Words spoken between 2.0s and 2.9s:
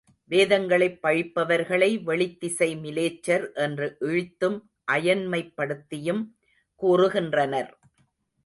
வெளித்திசை